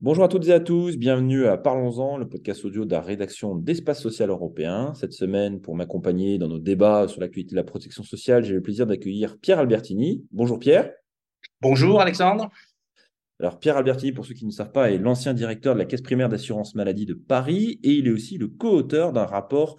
[0.00, 3.54] Bonjour à toutes et à tous, bienvenue à Parlons-en, le podcast audio de la rédaction
[3.54, 4.94] d'Espace Social Européen.
[4.94, 8.62] Cette semaine, pour m'accompagner dans nos débats sur l'actualité de la protection sociale, j'ai le
[8.62, 10.24] plaisir d'accueillir Pierre Albertini.
[10.32, 10.90] Bonjour Pierre.
[11.60, 12.48] Bonjour Alexandre.
[13.40, 16.00] Alors Pierre Albertini, pour ceux qui ne savent pas, est l'ancien directeur de la Caisse
[16.00, 19.76] primaire d'assurance maladie de Paris et il est aussi le co-auteur d'un rapport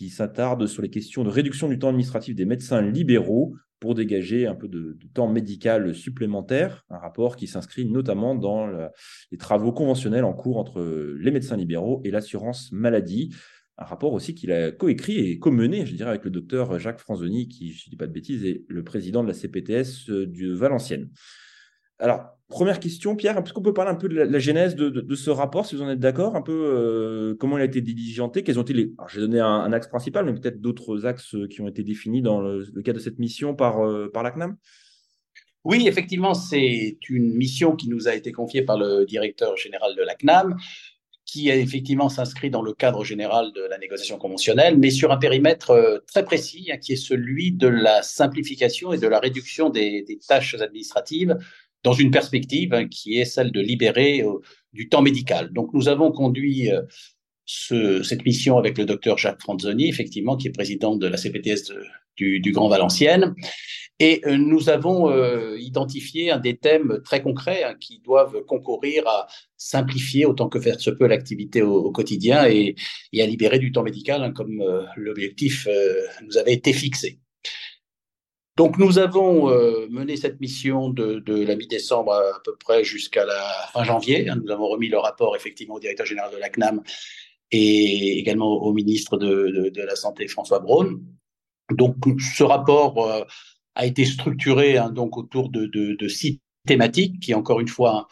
[0.00, 4.46] qui s'attarde sur les questions de réduction du temps administratif des médecins libéraux pour dégager
[4.46, 8.66] un peu de, temps médical supplémentaire, un rapport qui s'inscrit notamment dans
[9.30, 10.80] les travaux conventionnels en cours entre
[11.20, 13.34] les médecins libéraux et l'assurance maladie.
[13.76, 17.48] Un rapport aussi qu'il a coécrit et co-mené, je dirais, avec le docteur Jacques Franzoni,
[17.48, 20.54] qui, je ne dis pas de bêtises, est le président de la CPTS euh, de
[20.54, 21.10] Valenciennes.
[21.98, 25.30] Alors, première question, Pierre, est-ce qu'on peut parler un peu de la, genèse de, ce
[25.30, 28.58] rapport, si vous en êtes d'accord, un peu euh, comment il a été diligenté, quels
[28.58, 32.20] ont été j'ai donné un, axe principal, mais peut-être d'autres axes qui ont été définis
[32.20, 34.56] dans le, cadre de cette mission par, euh, la CNAM?
[35.64, 40.02] Oui, effectivement, c'est une mission qui nous a été confiée par le directeur général de
[40.02, 40.56] la CNAM,
[41.26, 45.70] qui effectivement s'inscrit dans le cadre général de la négociation conventionnelle, mais sur un périmètre
[45.70, 50.18] euh, très précis, hein, qui est celui de la simplification et de la réduction des
[50.26, 51.36] tâches administratives
[51.82, 54.40] dans une perspective hein, qui est celle de libérer euh,
[54.72, 55.52] du temps médical.
[55.52, 56.82] Donc nous avons conduit euh,
[57.44, 61.72] ce, cette mission avec le docteur Jacques Franzoni, effectivement, qui est président de la CPTS
[62.16, 63.34] du, Grand Valenciennes.
[63.98, 65.10] Et euh, nous avons
[65.56, 70.78] identifié un des thèmes très concrets hein, qui doivent concourir à simplifier autant que faire
[70.78, 72.76] se peut l'activité au, quotidien et,
[73.12, 74.62] et, à libérer du temps médical, hein, comme
[74.96, 75.66] l'objectif
[76.22, 77.20] nous avait été fixé.
[78.60, 83.42] Donc nous avons euh, mené cette mission de, la mi-décembre à, peu près jusqu'à la
[83.72, 84.30] fin janvier.
[84.44, 86.82] Nous avons remis le rapport effectivement au directeur général de la CNAM
[87.52, 91.00] et également au ministre de, la Santé François Braun.
[91.70, 91.96] Donc
[92.36, 93.24] ce rapport euh,
[93.76, 98.08] a été structuré hein, autour de, six thématiques qui encore une fois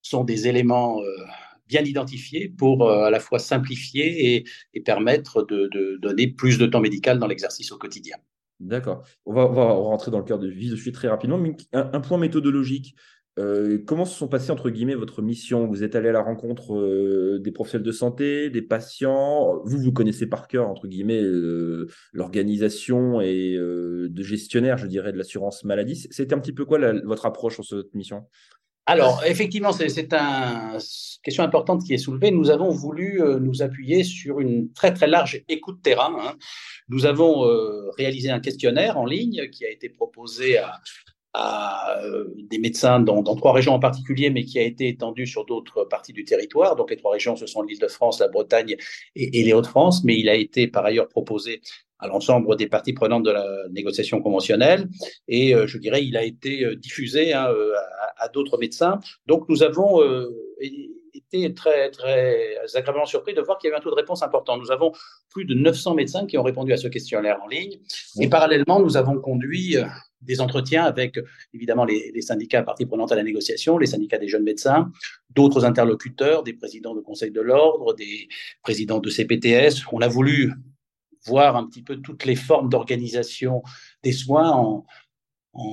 [0.00, 1.24] sont des éléments euh,
[1.68, 7.18] bien identifiés pour à la fois simplifier et permettre de donner plus de temps médical
[7.18, 8.16] dans l'exercice au quotidien.
[8.60, 9.02] D'accord.
[9.24, 11.42] On va, rentrer dans le cœur de vie de suite très rapidement.
[11.72, 12.94] Un, point méthodologique.
[13.38, 15.66] Euh, comment se sont passées, entre guillemets, votre mission?
[15.66, 19.62] Vous êtes allé à la rencontre euh, des professionnels de santé, des patients?
[19.64, 25.18] Vous, vous connaissez par cœur, entre guillemets, euh, l'organisation et de gestionnaire, je dirais, de
[25.18, 25.96] l'assurance maladie.
[26.10, 28.26] C'était un petit peu quoi votre approche sur cette mission?
[28.90, 30.78] Alors, effectivement, c'est une
[31.22, 32.32] question importante qui est soulevée.
[32.32, 36.16] Nous avons voulu euh, nous appuyer sur une très, très large écoute terrain.
[36.20, 36.36] Hein.
[36.88, 40.58] Nous avons euh, réalisé un questionnaire en ligne qui a été proposé
[41.34, 45.46] à, euh, des médecins dans, trois régions en particulier, mais qui a été étendu sur
[45.46, 46.74] d'autres parties du territoire.
[46.74, 48.74] Donc, les trois régions, ce sont l'Île-de-France, la Bretagne
[49.14, 51.62] et, et les Hauts-de-France, mais il a été par ailleurs proposé
[52.00, 54.88] à l'ensemble des parties prenantes de la négociation conventionnelle.
[55.28, 57.74] Et euh, je dirais, il a été euh, diffusé hein, euh,
[58.16, 58.98] à, d'autres médecins.
[59.26, 60.00] Donc nous avons
[61.12, 64.58] été très, très agréablement surpris de voir qu'il y avait un taux de réponse important.
[64.58, 64.92] Nous avons
[65.30, 67.78] plus de 900 médecins qui ont répondu à ce questionnaire en ligne.
[68.20, 69.76] Et parallèlement, nous avons conduit
[70.20, 71.18] des entretiens avec
[71.54, 74.90] évidemment les, les, syndicats parties prenantes à la négociation, les syndicats des jeunes médecins,
[75.30, 78.28] d'autres interlocuteurs, des présidents de conseils de l'ordre, des
[78.62, 79.86] présidents de CPTS.
[79.92, 80.52] On a voulu
[81.26, 83.62] voir un petit peu toutes les formes d'organisation
[84.02, 84.84] des soins en,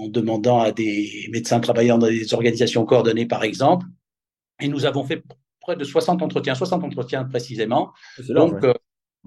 [0.10, 3.86] demandant à des médecins travaillant dans des organisations coordonnées, par exemple.
[4.60, 5.24] Et nous avons fait
[5.62, 7.94] près de 60 entretiens, 60 entretiens précisément.
[8.30, 8.74] Donc, euh,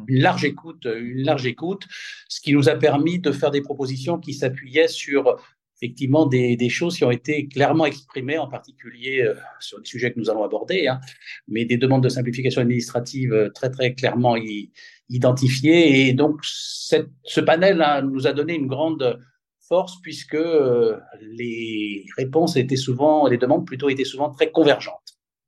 [0.09, 1.87] une large écoute, une large écoute,
[2.29, 5.37] ce qui nous a permis de faire des propositions qui s'appuyaient sur
[5.81, 10.13] effectivement des, des, choses qui ont été clairement exprimées, en particulier euh, sur les sujets
[10.13, 11.01] que nous allons aborder, hein,
[11.49, 14.37] mais des demandes de simplification administrative euh, très très clairement
[15.09, 16.09] identifiées.
[16.09, 19.19] Et donc cette, ce panel hein, nous a donné une grande
[19.61, 24.97] force puisque euh, les réponses étaient souvent, les demandes plutôt étaient souvent très convergentes.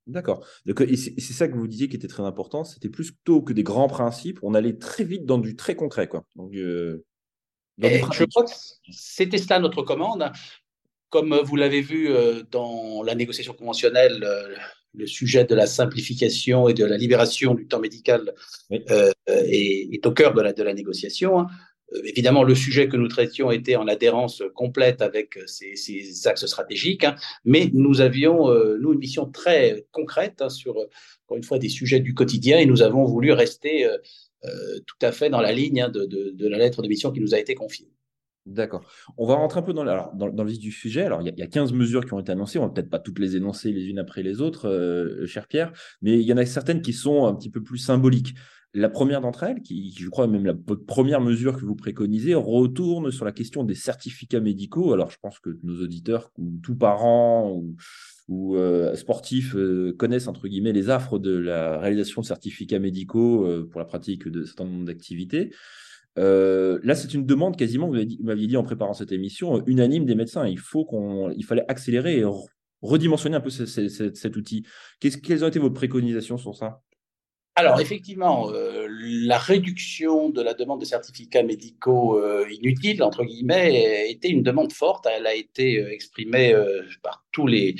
[0.06, 0.44] D'accord.
[0.66, 2.64] C'est ça que vous disiez qui était très important.
[2.64, 4.40] C'était plus tôt que des grands principes.
[4.42, 6.24] On allait très vite dans du très concret, quoi.
[6.34, 6.56] Donc,
[7.78, 8.50] je crois que
[8.90, 10.30] c'était cela notre commande.
[11.10, 14.54] Comme vous l'avez vu euh, dans la négociation conventionnelle, euh,
[14.94, 18.32] le sujet de la simplification et de la libération du temps médical
[18.90, 21.40] euh, est, au cœur de la, de la négociation.
[21.40, 21.46] Hein.
[22.04, 27.04] Évidemment, le sujet que nous traitions était en adhérence complète avec ces, ces axes stratégiques,
[27.04, 27.16] hein.
[27.44, 28.48] mais nous avions,
[28.78, 30.74] nous, une mission très concrète hein, sur,
[31.32, 33.96] encore une fois, des sujets du quotidien et nous avons voulu rester euh,
[34.42, 37.38] tout à fait dans la ligne hein, de, la lettre de mission qui nous a
[37.38, 37.88] été confiée.
[38.44, 38.84] D'accord.
[39.18, 41.02] On va rentrer un peu dans, dans, le vif du sujet.
[41.02, 42.58] Alors, il y, a 15 mesures qui ont été annoncées.
[42.58, 45.72] On va peut-être pas toutes les énoncer les unes après les autres, euh, cher Pierre,
[46.00, 48.34] mais il y en a certaines qui sont un petit peu plus symboliques.
[48.74, 50.54] La première d'entre elles, qui, je crois même la
[50.86, 54.92] première mesure que vous préconisez, retourne sur la question des certificats médicaux.
[54.92, 57.76] Alors, je pense que nos auditeurs, ou tous parents ou,
[58.30, 63.68] euh, sportifs euh, connaissent entre guillemets les affres de la réalisation de certificats médicaux euh,
[63.68, 65.50] pour la pratique de certain nombre d'activités.
[66.16, 70.46] là, c'est une demande quasiment, vous m'aviez dit en préparant cette émission, unanime des médecins.
[70.46, 70.86] Il faut
[71.44, 72.24] fallait accélérer et
[72.80, 74.64] redimensionner un peu cet outil.
[75.00, 76.82] quelles ont été vos préconisations sur ça?
[77.54, 84.10] Alors, effectivement, euh, la réduction de la demande de certificats médicaux euh, inutiles, entre guillemets,
[84.10, 85.06] était une demande forte.
[85.14, 86.54] Elle a été euh, exprimée
[87.02, 87.74] par tous les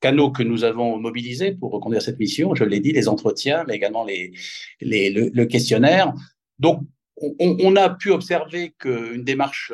[0.00, 2.54] canaux que nous avons mobilisés pour reconduire cette mission.
[2.54, 4.32] Je l'ai dit, les entretiens, mais également les,
[4.80, 6.12] le, questionnaire.
[6.60, 6.82] Donc,
[7.16, 9.72] on, on, a pu observer qu'une démarche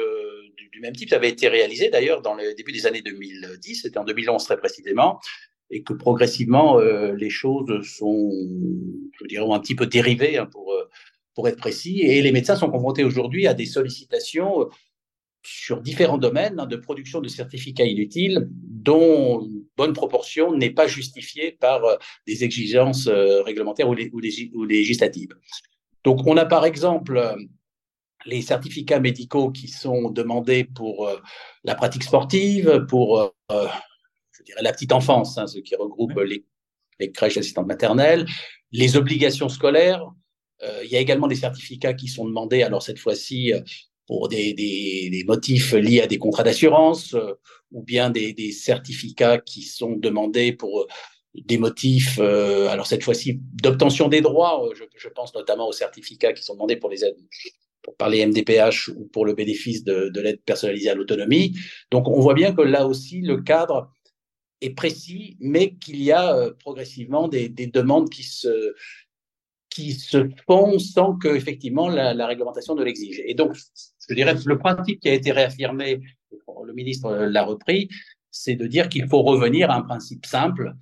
[0.57, 3.99] du, du, même type avait été réalisée, d'ailleurs, dans le début des années 2010, c'était
[3.99, 5.21] en 2011 très précisément,
[5.71, 8.31] et que progressivement, euh, les choses sont,
[9.21, 10.89] je dirais, un petit peu dérivées, hein, pour, euh,
[11.35, 14.65] pour être précis, et les médecins sont confrontés aujourd'hui à des sollicitations euh,
[15.47, 20.87] sur différents domaines hein, de production de certificats inutiles, dont une bonne proportion n'est pas
[20.87, 21.83] justifiée par
[22.27, 25.35] des exigences réglementaires ou, ou, législatives.
[26.03, 27.37] Donc, on a par exemple
[28.25, 31.11] les certificats médicaux qui sont demandés pour
[31.63, 33.35] la pratique sportive, pour
[34.45, 36.45] dirais, la petite enfance, hein, ce qui regroupe les,
[37.01, 38.27] les crèches assistantes maternelles,
[38.73, 40.05] les obligations scolaires.
[40.63, 43.61] Euh, il y a également des certificats qui sont demandés, alors cette fois-ci, euh,
[44.07, 47.35] pour des, des, des, motifs liés à des contrats d'assurance, euh,
[47.73, 50.87] ou bien des, des, certificats qui sont demandés pour
[51.35, 54.71] des motifs, alors cette fois-ci, d'obtention des droits.
[54.77, 57.17] Je, je, pense notamment aux certificats qui sont demandés pour les aides
[57.85, 61.55] pour parler MDPH ou pour le bénéfice de, de l'aide personnalisée à l'autonomie.
[61.91, 63.91] Donc, on voit bien que là aussi, le cadre
[64.65, 68.75] est précis, mais qu'il y a euh, progressivement des, demandes qui se,
[69.71, 73.23] qui se font sans que effectivement la, la réglementation ne l'exige.
[73.27, 73.57] Et donc,
[74.09, 76.01] je dirais le principe qui a été réaffirmé,
[76.65, 77.89] le ministre l'a repris,
[78.31, 80.75] c'est de dire qu'il faut revenir à un principe simple,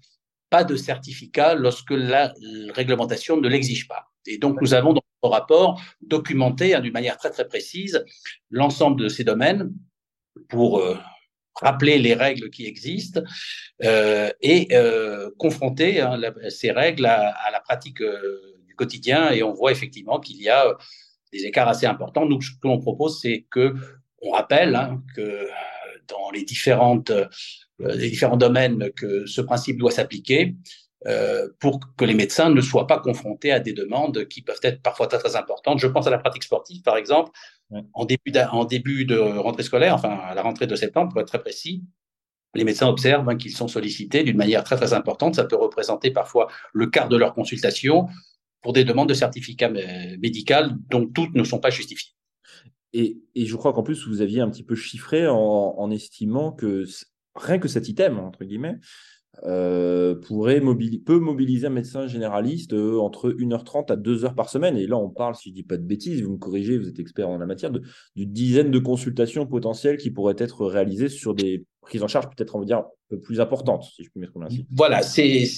[0.48, 2.32] pas de certificat lorsque la
[2.74, 4.12] réglementation ne l'exige pas.
[4.26, 8.04] Et donc, nous avons dans notre rapport documenté hein, d'une manière très très précise
[8.50, 9.72] l'ensemble de ces domaines
[10.48, 10.96] pour euh,
[11.60, 13.20] rappeler les règles qui existent
[13.84, 19.30] euh, et euh, confronter hein, ces règles à, la pratique euh, du quotidien.
[19.30, 20.76] Et on voit effectivement qu'il y a
[21.32, 22.26] des écarts assez importants.
[22.26, 23.74] Nous, ce que l'on propose, c'est que
[24.20, 25.48] on rappelle hein, que
[26.08, 27.12] dans les différentes
[27.78, 30.54] les différents domaines que ce principe doit s'appliquer
[31.58, 35.08] pour que les médecins ne soient pas confrontés à des demandes qui peuvent être parfois
[35.08, 35.80] très importantes.
[35.80, 37.32] Je pense à la pratique sportive, par exemple.
[37.94, 41.28] En, début en début de rentrée scolaire, enfin à la rentrée de septembre, pour être
[41.28, 41.84] très précis,
[42.54, 45.36] les médecins observent hein, qu'ils sont sollicités d'une manière très, très importante.
[45.36, 48.08] Ça peut représenter parfois le quart de leur consultation
[48.60, 49.70] pour des demandes de certificat
[50.18, 52.12] médical dont toutes ne sont pas justifiées.
[52.92, 56.52] Et, et je crois qu'en plus, vous aviez un petit peu chiffré en, en estimant
[56.52, 56.84] que
[57.34, 58.76] rien que cet item, entre guillemets,
[59.44, 60.60] euh, pourrait
[61.04, 64.76] peut mobiliser un médecin généraliste euh, entre 1h30 à 2h par semaine.
[64.76, 66.86] Et là, on parle, si je ne dis pas de bêtises, vous me corrigez, vous
[66.88, 71.34] êtes expert en la matière, d'une dizaine de consultations potentielles qui pourraient être réalisées sur
[71.34, 72.84] des prises en charge peut-être, on va dire,
[73.22, 74.66] plus importantes, si je peux m'exprimer ainsi.
[74.70, 75.00] Voilà.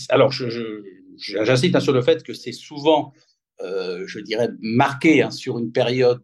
[0.08, 3.12] Alors, j'insiste hein, sur le fait que c'est souvent,
[3.60, 6.22] euh, je dirais, marqué hein, sur une période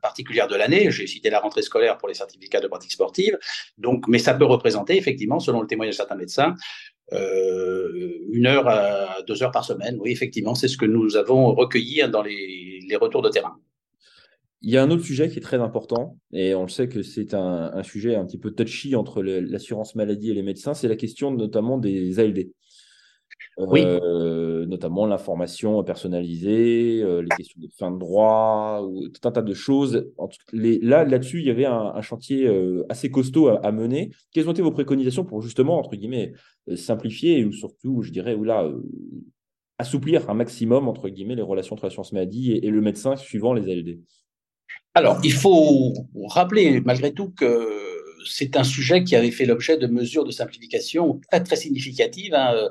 [0.00, 0.90] particulière de l'année.
[0.90, 3.38] J'ai cité la rentrée scolaire pour les certificats de pratique sportive.
[3.78, 6.54] Donc, mais ça peut représenter effectivement, selon le témoignage de certains médecins,
[7.12, 9.98] euh, une heure à deux heures par semaine.
[10.00, 13.56] Oui, effectivement, c'est ce que nous avons recueilli dans les, les, retours de terrain.
[14.62, 17.02] Il y a un autre sujet qui est très important, et on le sait que
[17.02, 20.86] c'est un, un, sujet un petit peu touchy entre l'assurance maladie et les médecins, c'est
[20.86, 22.50] la question notamment des ALD
[23.58, 23.82] oui.
[23.84, 29.42] Euh, notamment l'information personnalisée, euh, les questions de fin de droit, ou tout un tas
[29.42, 30.10] de choses.
[30.52, 34.10] Les, là, là-dessus, il y avait un, chantier euh, assez costaud à, mener.
[34.32, 36.32] Quelles ont été vos préconisations pour justement, entre guillemets,
[36.74, 38.70] simplifier ou surtout, je dirais, ou là,
[39.78, 43.54] assouplir un maximum, entre guillemets, les relations entre la science maladie et, le médecin suivant
[43.54, 44.00] les ALD
[44.94, 45.92] Alors, il faut
[46.28, 47.66] rappeler malgré tout que
[48.26, 52.34] c'est un sujet qui avait fait l'objet de mesures de simplification très, très significatives.
[52.34, 52.70] Hein,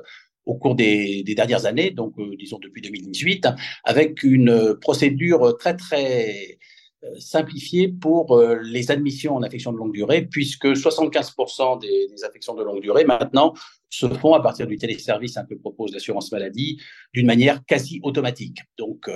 [0.50, 3.46] au cours des, dernières années, donc euh, disons depuis 2018,
[3.84, 6.58] avec une procédure très très
[7.04, 12.24] euh, simplifiée pour euh, les admissions en affection de longue durée, puisque 75% des, des,
[12.24, 13.54] affections de longue durée maintenant
[13.90, 16.80] se font à partir du téléservice que propose l'assurance maladie
[17.14, 18.58] d'une manière quasi automatique.
[18.76, 19.08] Donc,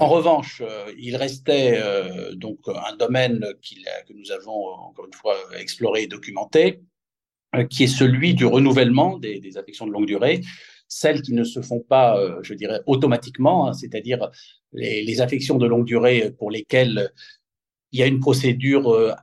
[0.00, 0.62] en revanche,
[0.98, 1.80] il restait
[2.34, 6.89] donc un domaine que nous avons encore une fois exploré et documenté, euh,
[7.68, 10.40] qui est celui du renouvellement des, affections de longue durée.
[10.88, 14.30] celles qui ne se font pas, je dirais, automatiquement, hein, c'est-à-dire
[14.72, 17.10] les, affections de longue durée pour lesquelles
[17.92, 19.16] il y a une procédure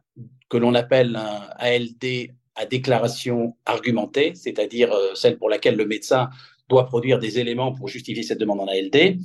[0.49, 6.29] que l'on appelle un ALD à déclaration argumentée, c'est-à-dire celle pour laquelle le médecin
[6.69, 9.19] doit produire des éléments pour justifier cette demande en ALD.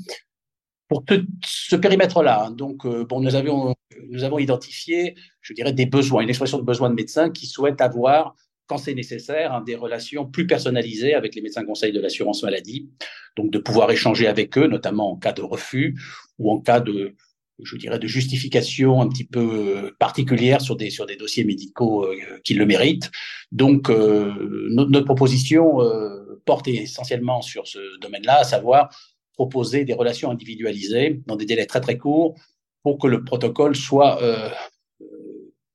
[0.88, 1.04] Pour
[1.44, 3.74] ce périmètre-là, hein, donc nous
[4.08, 7.80] nous avons identifié, je dirais, des besoins, une expression de besoins de médecins qui souhaitent
[7.80, 12.42] avoir, quand c'est nécessaire, hein, des relations plus personnalisées avec les médecins conseils de l'assurance
[12.42, 12.90] maladie.
[13.36, 15.98] Donc, de pouvoir échanger avec eux, notamment en cas de refus
[16.38, 17.14] ou en cas de,
[17.62, 22.40] je dirais, de justification un petit peu particulière sur des, sur des dossiers médicaux euh,
[22.44, 23.10] qui le méritent.
[23.50, 24.32] Donc, euh,
[24.70, 28.90] notre, proposition euh, porte essentiellement sur ce domaine-là, à savoir
[29.34, 32.36] proposer des relations individualisées dans des délais très très courts
[32.82, 34.48] pour que le protocole soit euh,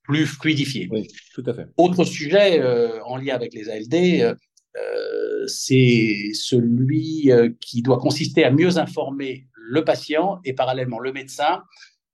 [0.07, 0.87] plus fluidifié.
[0.91, 1.67] Oui, tout à fait.
[1.77, 4.35] Autre sujet euh, en lien avec les ALD,
[4.75, 11.61] euh, c'est celui qui doit consister à mieux informer le patient et parallèlement le médecin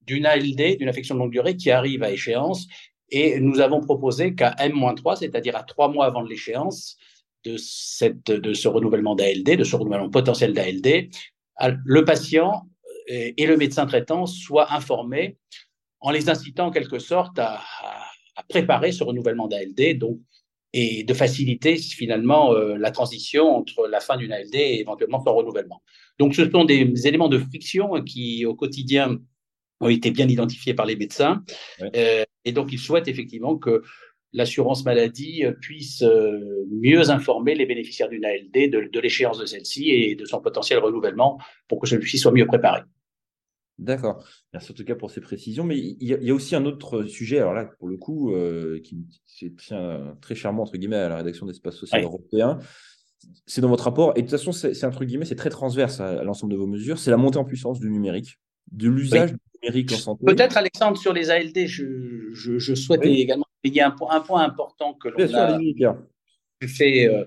[0.02, 2.68] d'une ALD, d'une affection de longue durée qui arrive à échéance.
[3.10, 6.98] Et nous avons proposé qu'à M-3, c'est-à-dire à trois mois avant l'échéance
[7.46, 11.10] de, cette, de ce renouvellement d'ALD, de ce renouvellement potentiel d'ALD,
[11.86, 12.68] le patient
[13.08, 15.38] et, le médecin traitant soient informés
[16.04, 17.62] en les incitant en quelque sorte à,
[18.50, 20.20] préparer ce renouvellement d'ALD donc,
[20.74, 25.36] et de faciliter finalement euh, la transition entre la fin d'une ALD et éventuellement son
[25.36, 25.84] renouvellement.
[26.20, 29.20] Donc ce sont des éléments de friction qui au quotidien
[29.80, 31.44] ont été bien identifiés par les médecins
[31.96, 33.84] euh, et donc ils souhaitent effectivement que
[34.34, 39.92] l'assurance maladie puisse euh, mieux informer les bénéficiaires d'une ALD de, de l'échéance de celle-ci
[39.92, 42.82] et de son potentiel renouvellement pour que celui-ci soit mieux préparé.
[43.80, 44.24] D'accord.
[44.54, 45.64] Merci en tout cas pour ces précisions.
[45.64, 49.06] Mais il y, a, aussi un autre sujet, alors là, pour le coup, euh, qui,
[49.58, 52.60] tient très chèrement, entre guillemets, à la rédaction d'Espace Social Européen.
[53.46, 54.12] C'est dans votre rapport.
[54.16, 57.00] Et de toute façon, c'est entre guillemets, c'est très transverse à, l'ensemble de vos mesures.
[57.00, 58.40] C'est la montée en puissance du numérique,
[58.72, 60.26] de l'usage du numérique en santé.
[60.26, 63.46] Peut-être, Alexandre, sur les ALD, je, je, souhaitais également.
[63.64, 65.58] Il y a un, un point important que l'on a
[66.68, 67.26] fait euh,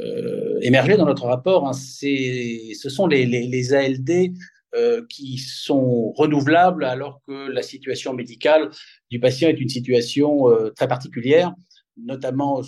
[0.00, 1.66] euh, émerger dans notre rapport.
[1.66, 4.32] Hein, ce sont les, les, les ALD
[4.74, 8.70] euh, qui sont renouvelables alors que la situation médicale
[9.10, 11.54] du patient est une situation euh, très particulière.
[11.96, 12.62] Notamment,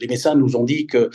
[0.00, 1.10] les médecins nous ont dit qu'ils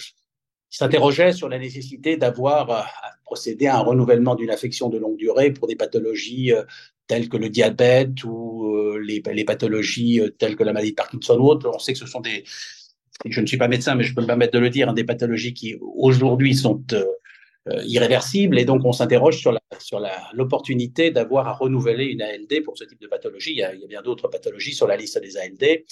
[0.69, 2.85] s'interrogeaient sur la nécessité d'avoir à
[3.25, 6.63] procéder à un renouvellement d'une affection de longue durée pour des pathologies euh,
[7.07, 11.69] telles que le diabète ou les, pathologies telles que la maladie de Parkinson ou autres.
[11.73, 12.43] On sait que ce sont des,
[13.25, 15.03] je ne suis pas médecin, mais je peux me permettre de le dire, hein, des
[15.03, 17.05] pathologies qui aujourd'hui sont euh,
[17.85, 18.59] irréversible.
[18.59, 20.01] Et donc, on s'interroge sur la, sur
[20.33, 23.51] l'opportunité d'avoir à renouveler une ALD pour ce type de pathologie.
[23.51, 25.83] Il y a, bien d'autres pathologies sur la liste des ALD.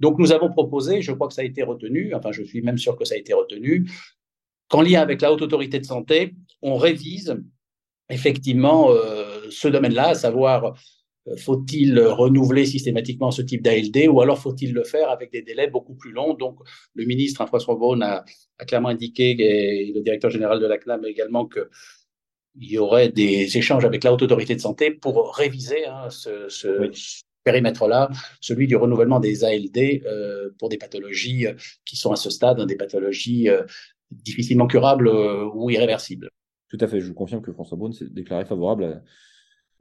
[0.00, 2.78] Donc, nous avons proposé, je crois que ça a été retenu, enfin, je suis même
[2.78, 3.90] sûr que ça a été retenu,
[4.68, 7.36] qu'en lien avec la Haute Autorité de Santé, on révise
[8.08, 10.70] effectivement euh, ce domaine-là, à savoir euh,
[11.36, 15.94] faut-il renouveler systématiquement ce type d'ALD ou alors faut-il le faire avec des délais beaucoup
[15.94, 16.34] plus longs?
[16.34, 16.58] Donc,
[16.94, 18.24] le ministre hein, François Braun a,
[18.66, 21.66] clairement indiqué, et le directeur général de la CNAM également, qu'il
[22.58, 26.48] y aurait des échanges avec la Haute Autorité de Santé pour réviser hein, ce,
[27.42, 31.54] périmètre-là, celui du renouvellement des ALD euh, pour des pathologies euh,
[31.84, 33.48] qui sont à ce stade des pathologies
[34.10, 36.30] difficilement curables ou irréversibles.
[36.68, 39.02] Tout à fait, je vous confirme que François Braun s'est déclaré favorable à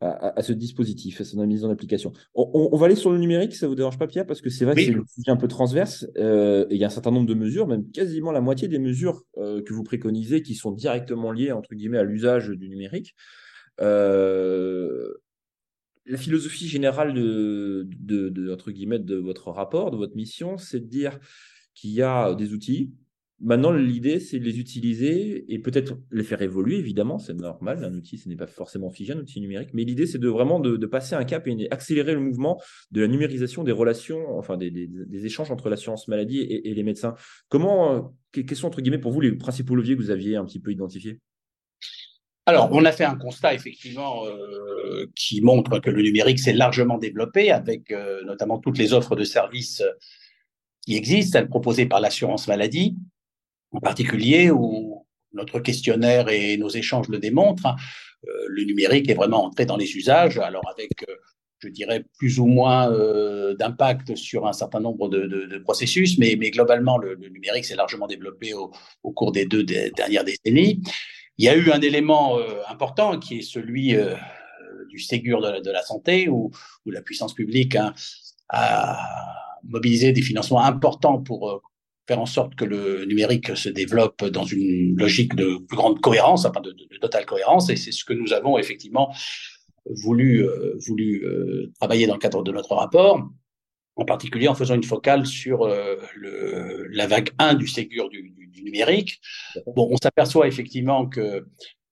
[0.01, 2.11] à, ce dispositif, à son mise en application.
[2.33, 4.75] On, va aller sur le numérique, ça vous dérange pas, Pierre, parce que c'est vrai
[4.75, 6.05] que c'est un sujet un peu transverse.
[6.17, 8.79] Euh, et il y a un certain nombre de mesures, même quasiment la moitié des
[8.79, 13.15] mesures euh, que vous préconisez, qui sont directement liées entre guillemets à l'usage du numérique.
[13.81, 15.13] Euh,
[16.05, 20.87] la philosophie générale de, de, entre guillemets, de votre rapport, de votre mission, c'est de
[20.87, 21.19] dire
[21.73, 22.91] qu'il y a des outils,
[23.41, 27.83] Maintenant, l'idée, c'est de les utiliser et peut-être les faire évoluer, évidemment, c'est normal.
[27.83, 30.61] Un outil, ce n'est pas forcément figé, un outil numérique, mais l'idée, c'est de vraiment
[30.61, 32.61] de, passer un cap et d'accélérer le mouvement
[32.91, 37.13] de la numérisation des relations, enfin des, échanges entre l'assurance maladie et, les médecins.
[37.49, 38.01] Comment, euh,
[38.31, 40.71] quels sont, entre guillemets, pour vous, les principaux leviers que vous aviez un petit peu
[40.71, 41.19] identifiés?
[42.45, 46.97] Alors, on a fait un constat effectivement euh, qui montre que le numérique s'est largement
[46.97, 49.83] développé avec euh, notamment toutes les offres de services
[50.85, 52.95] qui existent, celles proposées par l'assurance maladie,
[53.75, 57.75] en particulier, où notre questionnaire et nos échanges le démontrent,
[58.27, 61.15] euh, le numérique est vraiment entré dans les usages, alors avec, euh,
[61.59, 66.51] je dirais, plus ou moins euh, d'impact sur un certain nombre de, processus, mais, mais
[66.51, 68.71] globalement, le, numérique s'est largement développé au,
[69.11, 70.81] cours des deux dernières décennies.
[71.37, 72.39] Il y a eu un élément
[72.69, 73.93] important qui est celui
[74.89, 76.51] du Ségur de la, santé, où,
[76.85, 77.93] la puissance publique hein,
[78.47, 78.97] a
[79.63, 81.61] mobilisé des financements importants pour
[82.07, 86.45] faire en sorte que le numérique se développe dans une logique de plus grande cohérence,
[86.45, 89.13] enfin de, totale cohérence, et c'est ce que nous avons effectivement
[90.03, 93.27] voulu, euh, voulu euh, travailler dans le cadre de notre rapport,
[93.95, 95.95] en particulier en faisant une focale sur euh,
[96.91, 98.33] la vague 1 du Ségur du
[98.63, 99.21] numérique.
[99.75, 101.45] Bon, on s'aperçoit effectivement que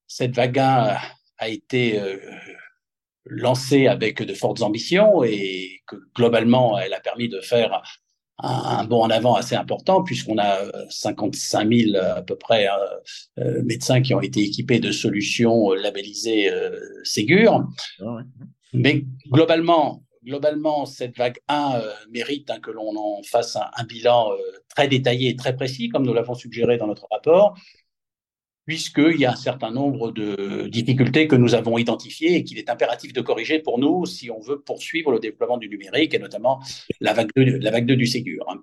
[0.08, 0.98] cette vague 1
[1.38, 2.00] a été
[3.26, 7.82] lancée avec de fortes ambitions et que globalement, elle a permis de faire
[8.40, 10.60] un, bond en avant assez important puisqu'on a
[10.90, 12.72] 55 euh, 000 à peu près euh,
[13.40, 16.52] euh, médecins qui ont été équipés de solutions labellisées
[17.04, 17.68] Ségur.
[18.02, 18.18] Ah
[18.74, 24.32] Mais globalement, globalement, cette vague 1 mérite hein, que l'on en fasse un, un bilan
[24.76, 27.56] très détaillé et très précis, comme nous l'avons suggéré dans notre rapport
[28.66, 32.70] puisqu'il y a un certain nombre de difficultés que nous avons identifiées et qu'il est
[32.70, 36.62] impératif de corriger pour nous si on veut poursuivre le déploiement du numérique et notamment
[37.02, 38.46] la vague 2, la vague 2 du Ségur.
[38.50, 38.62] Hein.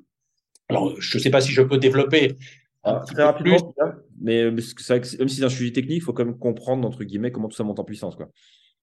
[0.69, 2.37] Alors, je ne sais pas si je peux développer
[2.83, 3.75] très rapidement,
[4.21, 7.49] mais même si c'est un sujet technique, il faut quand même comprendre, entre guillemets, comment
[7.49, 8.17] tout ça monte en puissance.
[8.17, 8.31] Quoi.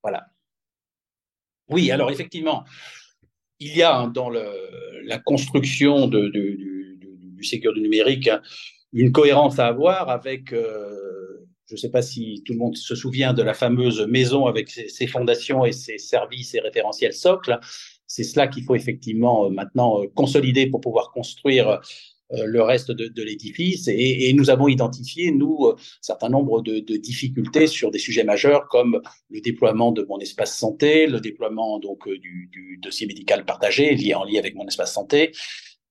[0.04, 0.28] Voilà.
[1.70, 2.64] Oui, alors effectivement,
[3.60, 4.46] il y a dans le,
[5.06, 8.30] la construction de, du, du Ségur du numérique
[8.94, 12.96] une cohérence à avoir avec, euh, je ne sais pas si tout le monde se
[12.96, 17.60] souvient de la fameuse maison avec ses, fondations et ses services et référentiels socles.
[18.06, 21.80] C'est cela qu'il faut effectivement euh, maintenant euh, consolider pour pouvoir construire
[22.30, 23.88] le reste de, l'édifice.
[23.88, 28.68] Et, nous avons identifié, nous, un certain nombre de, de, difficultés sur des sujets majeurs
[28.68, 33.96] comme le déploiement de mon espace santé, le déploiement donc du, du dossier médical partagé
[33.96, 35.32] lié en lien avec mon espace santé,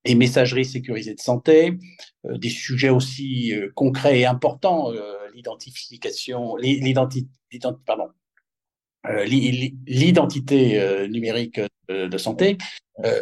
[0.07, 1.79] et messagerie sécurisée de santé,
[2.25, 7.29] euh, des sujets aussi euh, concrets et importants, euh, l'identification, l'identité,
[7.85, 8.09] pardon,
[9.27, 12.57] l'identité numérique de santé.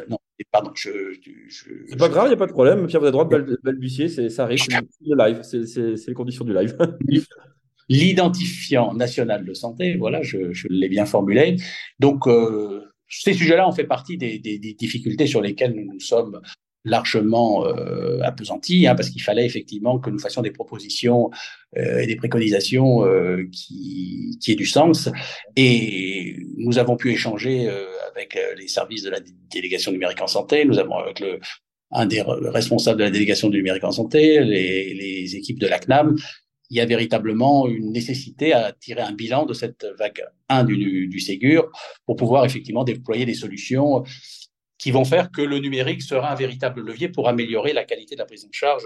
[0.08, 0.16] non,
[0.52, 0.90] pardon, je.
[1.48, 2.86] je c'est pas grave, il n'y a pas de problème.
[2.86, 6.44] Pierre, vous avez le droit de balbutier, ça arrive, c'est le live, c'est les conditions
[6.44, 6.76] du live.
[7.90, 11.56] L'identifiant national de santé, voilà, je, je l'ai bien formulé.
[11.98, 12.28] Donc,
[13.08, 16.40] ces sujets-là ont fait partie des, des, des, difficultés sur lesquelles nous nous sommes
[16.84, 21.30] largement euh, hein, parce qu'il fallait effectivement que nous fassions des propositions
[21.76, 25.08] euh, et des préconisations euh, qui, qui aient du sens.
[25.56, 29.20] Et nous avons pu échanger euh, avec euh, les services de la
[29.50, 31.40] délégation numérique en santé, nous avons avec le
[31.96, 36.16] un des responsables de la délégation du numérique en santé, les, les équipes de l'ACNAM,
[36.70, 41.06] il y a véritablement une nécessité à tirer un bilan de cette vague 1 du,
[41.06, 41.70] du Ségur
[42.04, 44.02] pour pouvoir effectivement déployer des solutions
[44.78, 48.20] qui vont faire que le numérique sera un véritable levier pour améliorer la qualité de
[48.20, 48.84] la prise en charge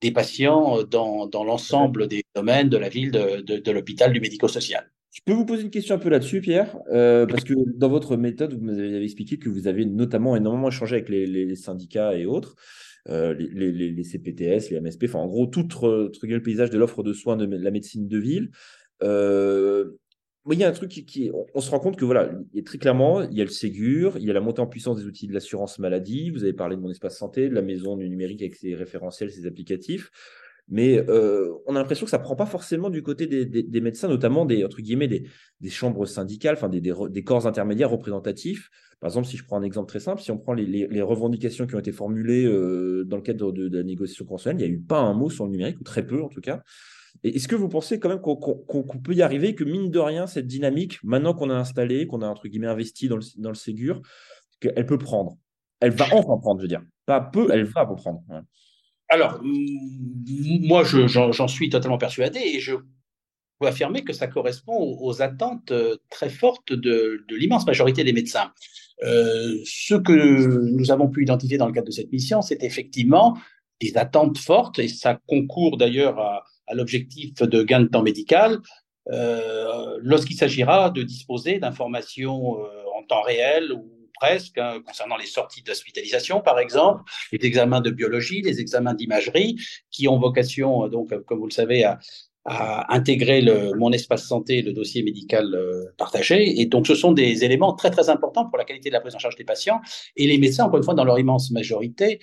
[0.00, 4.90] des patients dans, dans l'ensemble des domaines de la ville, de, l'hôpital, du médico-social.
[5.12, 8.16] Je peux vous poser une question un peu là-dessus, Pierre, euh, parce que dans votre
[8.16, 12.54] méthode, vous m'avez expliqué que vous avez notamment énormément échangé avec les, syndicats et autres,
[13.08, 17.36] euh, les, CPTS, les MSP, enfin en gros tout, le paysage de l'offre de soins
[17.36, 18.50] de la médecine de ville.
[19.02, 19.98] Euh,
[20.50, 22.30] il y a un truc qui, on, se rend compte que voilà,
[22.64, 25.04] très clairement, il y a le Ségur, il y a la montée en puissance des
[25.04, 26.30] outils de l'assurance maladie.
[26.30, 29.30] Vous avez parlé de mon espace santé, de la maison du numérique avec ses référentiels,
[29.30, 30.10] ses applicatifs.
[30.68, 34.46] Mais euh, on a l'impression que ça prend pas forcément du côté des, médecins, notamment
[34.46, 35.24] des entre guillemets des,
[35.68, 38.70] chambres syndicales, enfin des, corps intermédiaires représentatifs.
[39.00, 41.74] Par exemple, si je prends un exemple très simple, si on prend les, revendications qui
[41.74, 44.74] ont été formulées euh, dans le cadre de, de, la négociation conventionnelle, il n'y a
[44.74, 46.62] eu pas un mot sur le numérique, ou très peu en tout cas.
[47.22, 50.46] Est-ce que vous pensez quand même qu'on peut y arriver, que mine de rien, cette
[50.46, 54.00] dynamique, maintenant qu'on a installé, qu'on a entre guillemets investi dans le, Ségur,
[54.60, 55.36] qu'elle peut prendre?
[55.80, 56.82] Elle va enfin prendre, je veux dire.
[57.06, 58.22] Pas peu, elle va prendre.
[59.08, 62.74] Alors, moi, j'en suis totalement persuadé et je
[63.58, 68.14] peux affirmer que ça correspond aux attentes euh, très fortes de, de l'immense majorité des
[68.14, 68.52] médecins.
[69.02, 73.36] Euh, ce que nous avons pu identifier dans le cadre de cette mission, c'est effectivement
[73.80, 78.58] des attentes fortes et ça concourt d'ailleurs à, à l'objectif de gain de temps médical
[79.10, 85.26] euh, lorsqu'il s'agira de disposer d'informations euh, en temps réel ou presque hein, concernant les
[85.26, 87.02] sorties d'hospitalisation par exemple,
[87.32, 89.56] les examens de biologie, les examens d'imagerie
[89.90, 91.98] qui ont vocation donc comme vous le savez à,
[92.88, 93.44] intégrer
[93.76, 96.60] mon espace santé, le dossier médical euh, partagé.
[96.60, 99.14] Et donc, ce sont des éléments très, très importants pour la qualité de la prise
[99.14, 99.80] en charge des patients.
[100.16, 102.18] Et les médecins, encore une fois, dans leur immense majorité,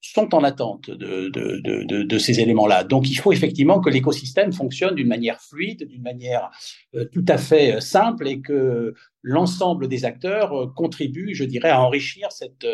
[0.00, 2.84] sont en attente de, de, de, de ces éléments-là.
[2.84, 6.50] Donc, il faut effectivement que l'écosystème fonctionne d'une manière fluide, d'une manière
[6.94, 11.68] euh, tout à fait euh, simple et que l'ensemble des acteurs euh, contribuent, je dirais,
[11.68, 12.66] à enrichir cette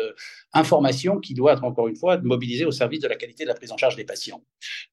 [0.53, 3.55] information qui doit être, encore une fois, mobilisée au service de la qualité de la
[3.55, 4.41] prise en charge des patients.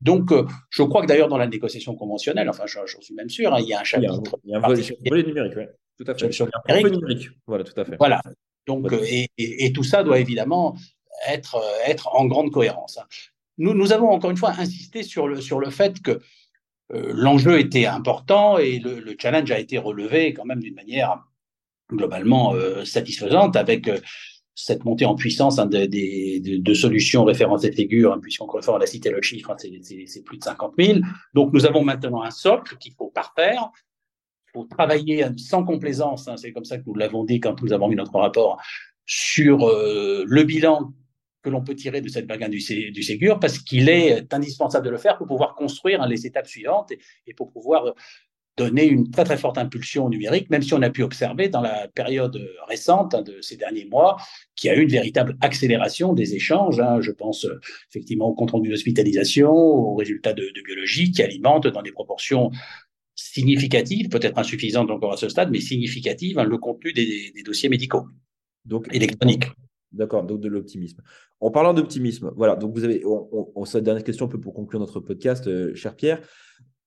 [0.01, 0.31] Donc,
[0.70, 3.68] je crois que d'ailleurs, dans la négociation conventionnelle, enfin, j'en suis même sûr, hein, il
[3.68, 4.38] y a un chapitre.
[4.44, 4.61] Il y a un,
[5.09, 5.64] volet numérique, oui.
[5.97, 6.33] Tout à fait.
[6.33, 6.92] Sur, numérique.
[6.92, 7.29] numérique.
[7.47, 7.97] Voilà, tout à fait.
[7.97, 8.20] Voilà.
[8.66, 10.75] Donc, et, et, et, tout ça doit évidemment
[11.27, 12.98] être, être en grande cohérence.
[13.59, 16.20] Nous, nous avons encore une fois insisté sur le, sur le fait que
[16.90, 21.24] l'enjeu était important et le, challenge a été relevé quand même d'une manière
[21.88, 23.88] globalement satisfaisante avec
[24.55, 25.87] cette montée en puissance hein, de,
[26.59, 30.24] de, solutions référencées Ségur, hein, puisqu'encore une fois, on a cité le chiffre, hein, c'est
[30.24, 31.00] plus de 50 000.
[31.35, 33.70] Donc, nous avons maintenant un socle qu'il faut parfaire.
[34.48, 37.88] Il faut travailler sans complaisance, c'est comme ça que nous l'avons dit quand nous avons
[37.88, 38.61] mis notre rapport,
[39.07, 40.92] sur euh, le bilan
[41.44, 42.59] que l'on peut tirer de cette bagarre du,
[42.90, 46.90] du Ségur, parce qu'il est indispensable de le faire pour pouvoir construire les étapes suivantes
[46.90, 47.94] et, et pour pouvoir
[48.57, 51.61] donner une très très forte impulsion au numérique, même si on a pu observer dans
[51.61, 54.16] la période récente hein, de ces derniers mois
[54.54, 56.80] qu'il y a eu une véritable accélération des échanges.
[56.80, 57.00] Hein.
[57.00, 61.83] je pense euh, effectivement au compte rendu d'hospitalisation, aux résultats de, biologie qui alimentent dans
[61.83, 62.50] des proportions
[63.16, 68.07] significatives, peut-être insuffisantes encore à ce stade, mais significatives, hein, le contenu des, dossiers médicaux
[68.64, 69.44] donc électroniques.
[69.94, 71.02] D'accord, donc de l'optimisme.
[71.38, 74.80] En parlant d'optimisme, voilà, donc vous avez, on, cette dernière question un peu pour conclure
[74.80, 76.20] notre podcast, euh, cher Pierre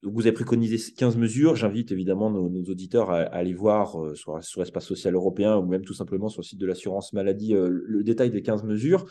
[0.04, 1.56] vous avez préconisé 15 mesures.
[1.56, 5.96] J'invite évidemment nos, auditeurs à, aller voir euh, sur, l'espace social européen ou même tout
[5.96, 9.06] simplement sur le site de l'assurance maladie euh, le détail des 15 mesures.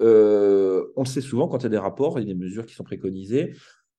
[0.00, 2.84] On le sait souvent, quand il y a des rapports et des mesures qui sont
[2.84, 3.54] préconisées,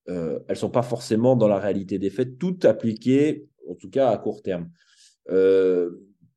[0.05, 4.09] elles ne sont pas forcément dans la réalité des faits, toutes appliquées, en tout cas
[4.11, 4.69] à court terme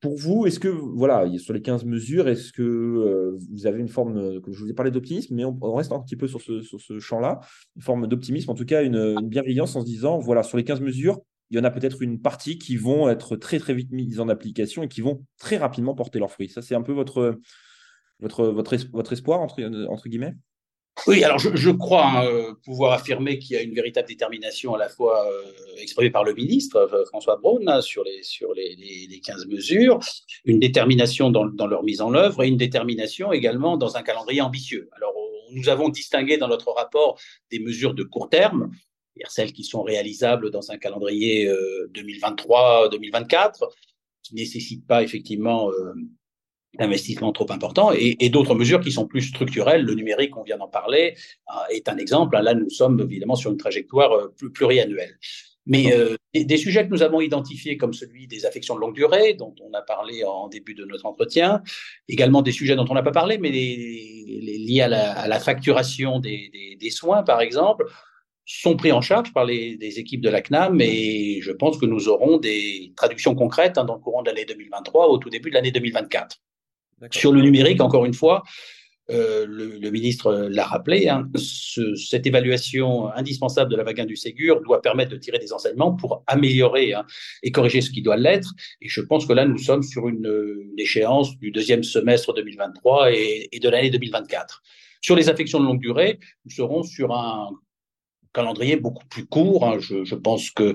[0.02, 3.88] pour vous, est-ce que, voilà, sur les 15 mesures, est-ce que euh, vous avez une
[3.88, 6.98] forme, comme je vous ai parlé d'optimisme, mais on, reste un petit peu sur ce,
[6.98, 7.38] champ-là,
[7.76, 10.80] une forme d'optimisme, en tout cas une, bienveillance en se disant, voilà, sur les 15
[10.80, 14.18] mesures, il y en a peut-être une partie qui vont être très très vite mises
[14.18, 16.48] en application et qui vont très rapidement porter leurs fruits.
[16.48, 17.38] Ça, c'est un peu votre,
[18.18, 20.34] votre, votre, votre espoir, entre guillemets?
[21.06, 24.78] Oui, alors je, crois hein, euh, pouvoir affirmer qu'il y a une véritable détermination à
[24.78, 25.42] la fois euh,
[25.78, 29.98] exprimée par le ministre euh, François Braun hein, sur, les, sur les, les, 15 mesures,
[30.44, 34.42] une détermination dans, dans, leur mise en œuvre et une détermination également dans un calendrier
[34.42, 34.88] ambitieux.
[34.92, 35.14] Alors
[35.52, 37.18] nous avons distingué dans notre rapport
[37.50, 38.70] des mesures de court terme,
[39.28, 41.46] celles qui sont réalisables dans un calendrier
[41.94, 43.68] 2023-2024,
[44.22, 45.70] qui ne nécessitent pas effectivement
[46.78, 49.84] d'investissement trop important et, et d'autres mesures qui sont plus structurelles.
[49.84, 51.14] Le numérique, on vient d'en parler,
[51.50, 52.38] euh, est un exemple.
[52.38, 55.18] Là, nous sommes évidemment sur une trajectoire euh, pluriannuelle.
[55.64, 59.34] Mais euh, des, sujets que nous avons identifiés comme celui des affections de longue durée,
[59.34, 61.62] dont on a parlé en début de notre entretien,
[62.08, 65.28] également des sujets dont on n'a pas parlé, mais les, les liés à la, à
[65.28, 67.86] la facturation des, des, des, soins, par exemple,
[68.44, 71.86] sont pris en charge par les, les, équipes de la CNAM et je pense que
[71.86, 75.50] nous aurons des traductions concrètes hein, dans le courant de l'année 2023 au tout début
[75.50, 76.40] de l'année 2024.
[77.10, 78.42] Sur le numérique, encore une fois,
[79.10, 81.28] euh, le, ministre l'a rappelé, hein,
[81.96, 86.22] cette évaluation indispensable de la vague du Ségur doit permettre de tirer des enseignements pour
[86.26, 87.04] améliorer hein,
[87.42, 88.52] et corriger ce qui doit l'être.
[88.80, 93.48] Et je pense que là, nous sommes sur une, échéance du deuxième semestre 2023 et,
[93.60, 94.62] de l'année 2024.
[95.00, 97.50] Sur les affections de longue durée, nous serons sur un
[98.32, 99.66] calendrier beaucoup plus court.
[99.66, 99.78] Hein.
[99.80, 100.74] Je, je, pense que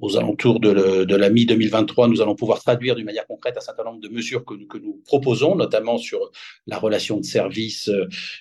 [0.00, 3.84] aux alentours de, de la mi-2023, nous allons pouvoir traduire d'une manière concrète un certain
[3.84, 6.30] nombre de mesures que, que nous proposons, notamment sur
[6.66, 7.90] la relation de service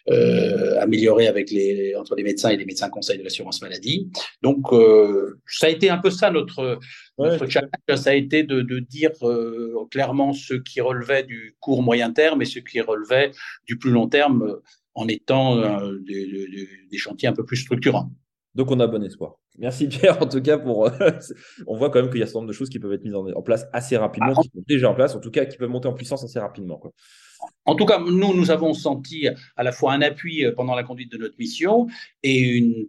[0.10, 4.10] euh, améliorée avec les, entre les médecins et les médecins conseils de l'assurance maladie.
[4.42, 6.80] Donc, euh, ça a été un peu ça notre,
[7.18, 11.84] notre challenge, ça a été de, de dire euh, clairement ce qui relevait du court
[11.84, 13.32] moyen terme et ce qui relevait
[13.66, 14.58] du plus long terme
[14.96, 18.12] en étant euh, des, des chantiers un peu plus structurants.
[18.56, 19.40] Donc on a bon espoir.
[19.60, 20.88] Merci Pierre en tout cas pour.
[20.88, 21.12] Euh,
[21.68, 23.16] on voit quand même qu'il y a ce nombre de choses qui peuvent être mises
[23.16, 24.42] en, place assez rapidement, ah.
[24.42, 26.82] qui sont déjà en place, en tout cas qui peuvent monter en puissance assez rapidement.
[27.66, 30.84] En tout cas, nous, nous avons senti à la fois un appui euh, pendant la
[30.84, 31.88] conduite de notre mission
[32.24, 32.88] et une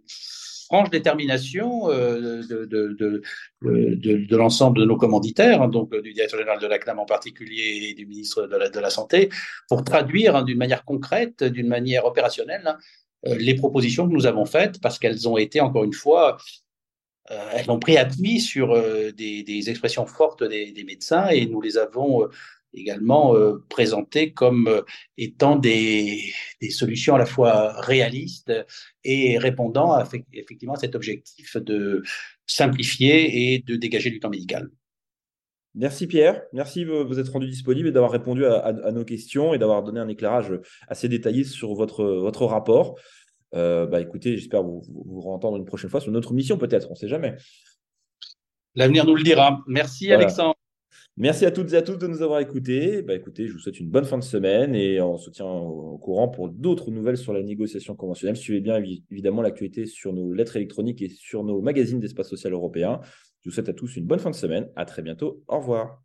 [0.71, 3.21] franche détermination euh, de, de,
[3.61, 7.89] de, l'ensemble de nos commanditaires, hein, donc du directeur général de la CNAM en particulier
[7.89, 9.29] et du ministre de la, Santé,
[9.67, 12.77] pour traduire hein, d'une manière concrète, d'une manière opérationnelle, hein,
[13.23, 16.37] les propositions que nous avons faites parce qu'elles ont été, encore une fois,
[17.29, 21.77] euh, elles ont pris appui sur euh, des, expressions fortes des, médecins et nous les
[21.77, 22.27] avons
[22.73, 23.35] également
[23.67, 24.83] présentées comme
[25.17, 26.33] étant des,
[26.69, 28.53] solutions à la fois réalistes
[29.03, 30.01] et répondant
[30.33, 32.01] effectivement à cet objectif de
[32.47, 34.69] simplifier et de dégager du temps médical.
[35.73, 39.57] Merci Pierre, merci de vous être rendu disponible et d'avoir répondu à, nos questions et
[39.57, 42.99] d'avoir donné un éclairage assez détaillé sur votre, votre rapport.
[43.53, 46.93] Euh, bah écoutez, j'espère vous, vous, entendre une prochaine fois sur notre mission peut-être, on
[46.93, 47.35] ne sait jamais.
[48.75, 49.61] L'avenir nous le dira.
[49.67, 50.55] Merci Alexandre.
[51.17, 53.01] Merci à toutes et à tous de nous avoir écoutés.
[53.01, 55.97] Bah écoutez, je vous souhaite une bonne fin de semaine et on se tient au
[55.97, 58.37] courant pour d'autres nouvelles sur la négociation conventionnelle.
[58.37, 63.01] Suivez bien évidemment l'actualité sur nos lettres électroniques et sur nos magazines d'espace social européen.
[63.41, 64.69] Je vous souhaite à tous une bonne fin de semaine.
[64.75, 65.43] À très bientôt.
[65.47, 66.01] Au revoir.